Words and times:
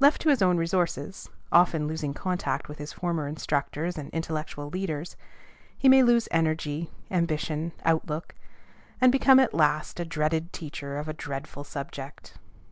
Left 0.00 0.20
to 0.22 0.30
his 0.30 0.42
own 0.42 0.56
resources, 0.56 1.30
often 1.52 1.86
losing 1.86 2.12
contact 2.12 2.68
with 2.68 2.78
his 2.78 2.92
former 2.92 3.28
instructors 3.28 3.96
and 3.96 4.10
intellectual 4.10 4.68
leaders, 4.68 5.14
he 5.78 5.88
may 5.88 6.02
lose 6.02 6.26
energy, 6.32 6.90
ambition, 7.08 7.70
outlook, 7.84 8.34
and 9.00 9.12
become 9.12 9.38
at 9.38 9.54
last 9.54 10.00
a 10.00 10.04
dreaded 10.04 10.52
teacher 10.52 10.98
of 10.98 11.06
a 11.08 11.12
dreadful 11.12 11.62
subject. 11.62 12.34